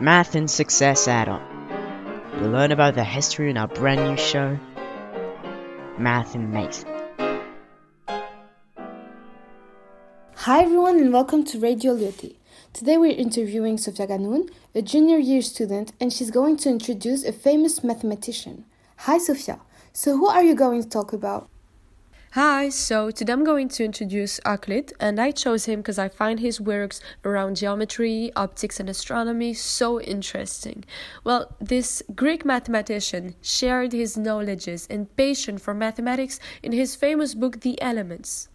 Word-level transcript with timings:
Math 0.00 0.36
and 0.36 0.48
Success 0.48 1.08
add-on. 1.08 1.42
You'll 2.38 2.52
learn 2.52 2.70
about 2.70 2.94
the 2.94 3.02
history 3.02 3.50
in 3.50 3.56
our 3.56 3.66
brand 3.66 4.00
new 4.08 4.16
show, 4.16 4.56
Math 5.98 6.36
and 6.36 6.52
Mate. 6.52 6.84
Hi 10.36 10.62
everyone 10.62 11.00
and 11.00 11.12
welcome 11.12 11.42
to 11.46 11.58
Radio 11.58 11.96
Lyautey. 11.96 12.36
Today 12.72 12.96
we're 12.96 13.16
interviewing 13.16 13.76
Sofia 13.76 14.06
Ganoun, 14.06 14.48
a 14.72 14.82
junior 14.82 15.18
year 15.18 15.42
student, 15.42 15.92
and 15.98 16.12
she's 16.12 16.30
going 16.30 16.58
to 16.58 16.68
introduce 16.68 17.24
a 17.24 17.32
famous 17.32 17.82
mathematician. 17.82 18.66
Hi 18.98 19.18
Sofia. 19.18 19.58
So 19.92 20.16
who 20.16 20.28
are 20.28 20.44
you 20.44 20.54
going 20.54 20.80
to 20.80 20.88
talk 20.88 21.12
about? 21.12 21.48
Hi, 22.40 22.68
so 22.68 23.10
today 23.10 23.32
I'm 23.32 23.42
going 23.42 23.68
to 23.70 23.84
introduce 23.84 24.38
Euclid, 24.46 24.92
and 25.00 25.18
I 25.18 25.32
chose 25.32 25.64
him 25.64 25.80
because 25.80 25.98
I 25.98 26.08
find 26.08 26.38
his 26.38 26.60
works 26.60 27.00
around 27.24 27.56
geometry, 27.56 28.30
optics, 28.36 28.78
and 28.78 28.88
astronomy 28.88 29.54
so 29.54 30.00
interesting. 30.00 30.84
Well, 31.24 31.56
this 31.60 32.00
Greek 32.14 32.44
mathematician 32.44 33.34
shared 33.42 33.92
his 33.92 34.16
knowledges 34.16 34.86
and 34.88 35.08
passion 35.16 35.58
for 35.58 35.74
mathematics 35.74 36.38
in 36.62 36.70
his 36.70 36.94
famous 36.94 37.34
book, 37.34 37.62
The 37.62 37.76
Elements. 37.82 38.48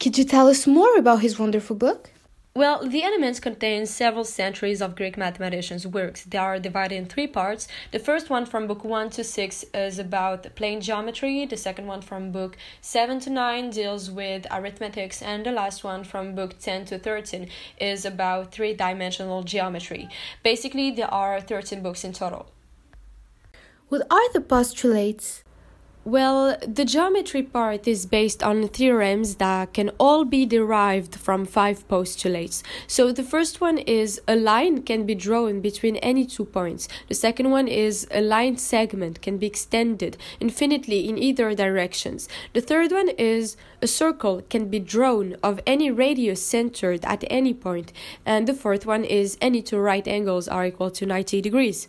Could 0.00 0.18
you 0.18 0.24
tell 0.24 0.48
us 0.48 0.66
more 0.66 0.96
about 0.96 1.20
his 1.20 1.38
wonderful 1.38 1.76
book? 1.76 2.10
Well, 2.58 2.84
the 2.84 3.04
Elements 3.04 3.38
contain 3.38 3.86
several 3.86 4.24
centuries 4.24 4.82
of 4.82 4.96
Greek 4.96 5.16
mathematicians' 5.16 5.86
works. 5.86 6.24
They 6.24 6.38
are 6.38 6.58
divided 6.58 6.96
in 6.96 7.06
three 7.06 7.28
parts. 7.28 7.68
The 7.92 8.00
first 8.00 8.30
one 8.30 8.46
from 8.46 8.66
book 8.66 8.82
1 8.82 9.10
to 9.10 9.22
6 9.22 9.64
is 9.72 10.00
about 10.00 10.56
plane 10.56 10.80
geometry, 10.80 11.46
the 11.46 11.56
second 11.56 11.86
one 11.86 12.02
from 12.02 12.32
book 12.32 12.56
7 12.80 13.20
to 13.20 13.30
9 13.30 13.70
deals 13.70 14.10
with 14.10 14.44
arithmetics, 14.50 15.22
and 15.22 15.46
the 15.46 15.52
last 15.52 15.84
one 15.84 16.02
from 16.02 16.34
book 16.34 16.58
10 16.58 16.86
to 16.86 16.98
13 16.98 17.48
is 17.80 18.04
about 18.04 18.50
three 18.50 18.74
dimensional 18.74 19.44
geometry. 19.44 20.08
Basically, 20.42 20.90
there 20.90 21.14
are 21.14 21.40
13 21.40 21.80
books 21.80 22.02
in 22.02 22.12
total. 22.12 22.50
What 23.88 24.02
are 24.10 24.32
the 24.32 24.40
postulates? 24.40 25.44
Well, 26.08 26.56
the 26.66 26.86
geometry 26.86 27.42
part 27.42 27.86
is 27.86 28.06
based 28.06 28.42
on 28.42 28.66
theorems 28.68 29.34
that 29.34 29.74
can 29.74 29.90
all 30.00 30.24
be 30.24 30.46
derived 30.46 31.16
from 31.16 31.44
five 31.44 31.86
postulates. 31.86 32.62
So 32.86 33.12
the 33.12 33.22
first 33.22 33.60
one 33.60 33.76
is 33.76 34.18
a 34.26 34.34
line 34.34 34.84
can 34.84 35.04
be 35.04 35.14
drawn 35.14 35.60
between 35.60 35.96
any 35.96 36.24
two 36.24 36.46
points. 36.46 36.88
The 37.08 37.14
second 37.14 37.50
one 37.50 37.68
is 37.68 38.08
a 38.10 38.22
line 38.22 38.56
segment 38.56 39.20
can 39.20 39.36
be 39.36 39.48
extended 39.48 40.16
infinitely 40.40 41.06
in 41.06 41.18
either 41.18 41.54
directions. 41.54 42.26
The 42.54 42.62
third 42.62 42.90
one 42.90 43.10
is 43.10 43.58
a 43.82 43.86
circle 43.86 44.40
can 44.48 44.70
be 44.70 44.78
drawn 44.78 45.36
of 45.42 45.60
any 45.66 45.90
radius 45.90 46.42
centered 46.42 47.04
at 47.04 47.22
any 47.28 47.52
point. 47.52 47.92
And 48.24 48.48
the 48.48 48.54
fourth 48.54 48.86
one 48.86 49.04
is 49.04 49.36
any 49.42 49.60
two 49.60 49.76
right 49.76 50.08
angles 50.08 50.48
are 50.48 50.64
equal 50.64 50.90
to 50.92 51.04
90 51.04 51.42
degrees. 51.42 51.86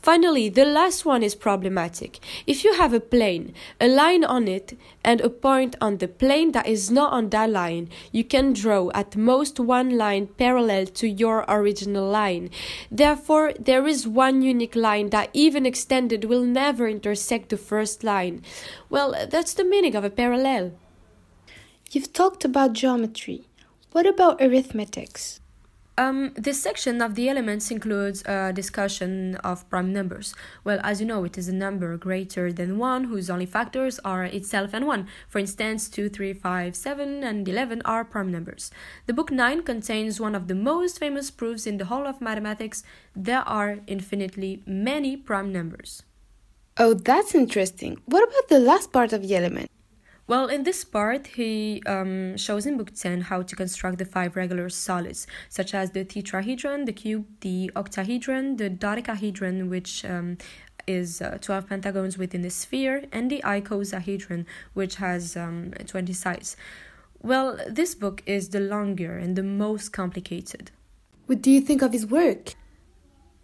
Finally, 0.00 0.50
the 0.50 0.64
last 0.64 1.04
one 1.04 1.24
is 1.24 1.34
problematic. 1.34 2.20
If 2.46 2.62
you 2.62 2.74
have 2.74 2.92
a 2.92 3.00
plane 3.00 3.54
a 3.80 3.88
line 3.88 4.24
on 4.24 4.48
it, 4.48 4.78
and 5.04 5.20
a 5.20 5.30
point 5.30 5.76
on 5.80 5.98
the 5.98 6.08
plane 6.08 6.52
that 6.52 6.66
is 6.66 6.90
not 6.90 7.12
on 7.12 7.30
that 7.30 7.50
line. 7.50 7.88
You 8.12 8.24
can 8.24 8.52
draw 8.52 8.90
at 8.94 9.16
most 9.16 9.60
one 9.60 9.96
line 9.96 10.26
parallel 10.26 10.86
to 10.86 11.08
your 11.08 11.44
original 11.48 12.08
line. 12.08 12.50
Therefore, 12.90 13.52
there 13.58 13.86
is 13.86 14.08
one 14.08 14.42
unique 14.42 14.76
line 14.76 15.10
that, 15.10 15.30
even 15.32 15.66
extended, 15.66 16.24
will 16.24 16.44
never 16.44 16.88
intersect 16.88 17.48
the 17.48 17.56
first 17.56 18.02
line. 18.04 18.42
Well, 18.90 19.14
that's 19.30 19.54
the 19.54 19.64
meaning 19.64 19.94
of 19.94 20.04
a 20.04 20.10
parallel. 20.10 20.72
You've 21.90 22.12
talked 22.12 22.44
about 22.44 22.72
geometry. 22.72 23.44
What 23.92 24.06
about 24.06 24.42
arithmetics? 24.42 25.40
Um, 25.98 26.34
this 26.36 26.62
section 26.62 27.00
of 27.00 27.14
the 27.14 27.26
elements 27.30 27.70
includes 27.70 28.22
a 28.26 28.52
discussion 28.52 29.36
of 29.36 29.66
prime 29.70 29.94
numbers. 29.94 30.34
Well, 30.62 30.78
as 30.82 31.00
you 31.00 31.06
know, 31.06 31.24
it 31.24 31.38
is 31.38 31.48
a 31.48 31.54
number 31.54 31.96
greater 31.96 32.52
than 32.52 32.76
1 32.76 33.04
whose 33.04 33.30
only 33.30 33.46
factors 33.46 33.98
are 34.00 34.24
itself 34.24 34.74
and 34.74 34.86
1. 34.86 35.06
For 35.26 35.38
instance, 35.38 35.88
2, 35.88 36.10
3, 36.10 36.34
5, 36.34 36.76
7, 36.76 37.24
and 37.24 37.48
11 37.48 37.80
are 37.86 38.04
prime 38.04 38.30
numbers. 38.30 38.70
The 39.06 39.14
book 39.14 39.30
9 39.30 39.62
contains 39.62 40.20
one 40.20 40.34
of 40.34 40.48
the 40.48 40.54
most 40.54 40.98
famous 40.98 41.30
proofs 41.30 41.66
in 41.66 41.78
the 41.78 41.86
whole 41.86 42.06
of 42.06 42.20
mathematics 42.20 42.84
there 43.14 43.40
are 43.48 43.78
infinitely 43.86 44.62
many 44.66 45.16
prime 45.16 45.50
numbers. 45.50 46.02
Oh, 46.76 46.92
that's 46.92 47.34
interesting. 47.34 48.02
What 48.04 48.28
about 48.28 48.48
the 48.48 48.58
last 48.58 48.92
part 48.92 49.14
of 49.14 49.22
the 49.22 49.34
element? 49.34 49.70
Well, 50.28 50.48
in 50.48 50.64
this 50.64 50.84
part, 50.84 51.28
he 51.28 51.80
um, 51.86 52.36
shows 52.36 52.66
in 52.66 52.76
Book 52.76 52.92
10 52.92 53.20
how 53.22 53.42
to 53.42 53.54
construct 53.54 53.98
the 53.98 54.04
five 54.04 54.34
regular 54.34 54.68
solids, 54.68 55.28
such 55.48 55.72
as 55.72 55.92
the 55.92 56.04
tetrahedron, 56.04 56.84
the 56.84 56.92
cube, 56.92 57.26
the 57.42 57.70
octahedron, 57.76 58.56
the 58.56 58.68
dodecahedron, 58.68 59.70
which 59.70 60.04
um, 60.04 60.38
is 60.88 61.22
uh, 61.22 61.38
12 61.40 61.68
pentagons 61.68 62.18
within 62.18 62.42
the 62.42 62.50
sphere, 62.50 63.04
and 63.12 63.30
the 63.30 63.40
icosahedron, 63.44 64.46
which 64.74 64.96
has 64.96 65.36
um, 65.36 65.70
20 65.86 66.12
sides. 66.12 66.56
Well, 67.22 67.58
this 67.68 67.94
book 67.94 68.24
is 68.26 68.48
the 68.48 68.60
longer 68.60 69.16
and 69.16 69.36
the 69.36 69.44
most 69.44 69.92
complicated. 69.92 70.72
What 71.26 71.40
do 71.40 71.52
you 71.52 71.60
think 71.60 71.82
of 71.82 71.92
his 71.92 72.04
work? 72.04 72.54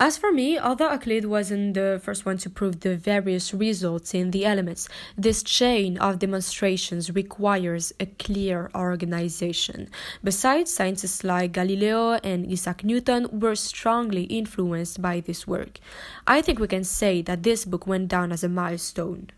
As 0.03 0.19
for 0.19 0.33
me, 0.33 0.59
although 0.59 0.91
Euclid 0.91 1.27
wasn't 1.27 1.75
the 1.75 2.01
first 2.03 2.27
one 2.27 2.37
to 2.39 2.51
prove 2.51 2.81
the 2.81 2.97
various 2.97 3.55
results 3.55 4.15
in 4.15 4.33
the 4.33 4.45
elements, 4.45 4.89
this 5.17 5.45
chain 5.45 5.97
of 5.99 6.19
demonstrations 6.19 7.15
requires 7.15 7.93
a 8.01 8.07
clear 8.07 8.69
organization. 8.75 9.89
Besides, 10.25 10.75
scientists 10.75 11.23
like 11.23 11.53
Galileo 11.53 12.15
and 12.25 12.51
Isaac 12.51 12.83
Newton 12.83 13.29
were 13.31 13.55
strongly 13.55 14.25
influenced 14.25 15.01
by 15.01 15.21
this 15.21 15.47
work. 15.47 15.79
I 16.27 16.43
think 16.43 16.59
we 16.59 16.67
can 16.67 16.83
say 16.83 17.23
that 17.23 17.45
this 17.45 17.65
book 17.65 17.87
went 17.87 18.09
down 18.09 18.33
as 18.33 18.43
a 18.43 18.49
milestone. 18.49 19.31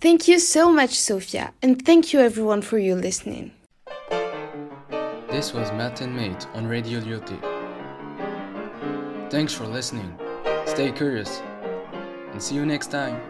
Thank 0.00 0.26
you 0.26 0.38
so 0.38 0.72
much, 0.72 0.98
Sofia, 0.98 1.52
and 1.60 1.84
thank 1.84 2.14
you 2.14 2.20
everyone 2.20 2.62
for 2.62 2.78
your 2.78 2.96
listening. 2.96 3.52
This 5.28 5.52
was 5.52 5.70
Math 5.72 6.00
and 6.00 6.16
Mate 6.16 6.46
on 6.54 6.66
Radio 6.66 7.00
Lyautey. 7.00 7.49
Thanks 9.30 9.52
for 9.54 9.64
listening. 9.64 10.18
Stay 10.66 10.90
curious 10.90 11.40
and 12.32 12.42
see 12.42 12.56
you 12.56 12.66
next 12.66 12.88
time. 12.88 13.29